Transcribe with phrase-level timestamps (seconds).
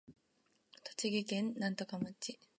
[0.83, 2.39] 栃木県芳賀町